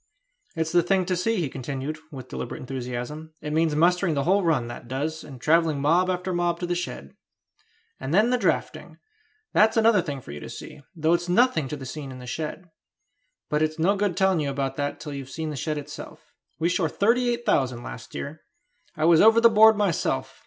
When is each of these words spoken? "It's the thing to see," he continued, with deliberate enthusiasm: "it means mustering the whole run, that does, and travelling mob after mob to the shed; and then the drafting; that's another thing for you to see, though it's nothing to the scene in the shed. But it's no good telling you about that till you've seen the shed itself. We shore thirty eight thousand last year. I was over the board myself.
"It's 0.55 0.71
the 0.71 0.81
thing 0.81 1.05
to 1.05 1.15
see," 1.15 1.35
he 1.35 1.47
continued, 1.47 1.99
with 2.11 2.27
deliberate 2.27 2.57
enthusiasm: 2.59 3.35
"it 3.39 3.53
means 3.53 3.75
mustering 3.75 4.15
the 4.15 4.23
whole 4.23 4.41
run, 4.43 4.67
that 4.67 4.87
does, 4.87 5.23
and 5.23 5.39
travelling 5.39 5.79
mob 5.79 6.09
after 6.09 6.33
mob 6.33 6.59
to 6.61 6.65
the 6.65 6.73
shed; 6.73 7.15
and 7.99 8.11
then 8.11 8.31
the 8.31 8.37
drafting; 8.39 8.97
that's 9.53 9.77
another 9.77 10.01
thing 10.01 10.19
for 10.19 10.31
you 10.31 10.39
to 10.39 10.49
see, 10.49 10.81
though 10.95 11.13
it's 11.13 11.29
nothing 11.29 11.67
to 11.67 11.77
the 11.77 11.85
scene 11.85 12.11
in 12.11 12.17
the 12.17 12.25
shed. 12.25 12.65
But 13.47 13.61
it's 13.61 13.77
no 13.77 13.95
good 13.95 14.17
telling 14.17 14.39
you 14.39 14.49
about 14.49 14.75
that 14.77 14.99
till 14.99 15.13
you've 15.13 15.29
seen 15.29 15.51
the 15.51 15.55
shed 15.55 15.77
itself. 15.77 16.33
We 16.59 16.67
shore 16.67 16.89
thirty 16.89 17.29
eight 17.29 17.45
thousand 17.45 17.83
last 17.83 18.15
year. 18.15 18.41
I 18.95 19.05
was 19.05 19.21
over 19.21 19.39
the 19.39 19.49
board 19.51 19.77
myself. 19.77 20.39